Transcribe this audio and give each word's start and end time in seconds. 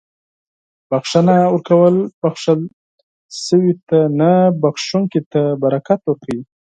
•بښنه 0.89 1.37
ورکول 1.53 1.95
بښل 2.21 2.61
شوي 3.43 3.73
ته 3.87 3.99
نه، 4.19 4.31
بښونکي 4.61 5.21
ته 5.31 5.41
برکت 5.61 5.99
ورکوي. 6.05 6.41